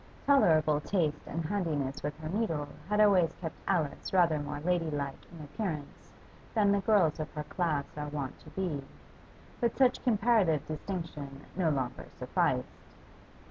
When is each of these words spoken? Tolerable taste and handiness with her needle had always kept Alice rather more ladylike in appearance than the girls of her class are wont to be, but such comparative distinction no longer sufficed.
Tolerable 0.25 0.81
taste 0.81 1.27
and 1.27 1.45
handiness 1.45 2.01
with 2.01 2.17
her 2.19 2.29
needle 2.29 2.67
had 2.89 2.99
always 2.99 3.33
kept 3.33 3.53
Alice 3.67 4.11
rather 4.11 4.39
more 4.39 4.59
ladylike 4.59 5.31
in 5.31 5.43
appearance 5.43 6.11
than 6.55 6.71
the 6.71 6.79
girls 6.81 7.19
of 7.19 7.29
her 7.33 7.43
class 7.43 7.85
are 7.95 8.07
wont 8.09 8.39
to 8.39 8.49
be, 8.49 8.83
but 9.59 9.77
such 9.77 10.03
comparative 10.03 10.65
distinction 10.65 11.41
no 11.55 11.69
longer 11.69 12.07
sufficed. 12.17 12.65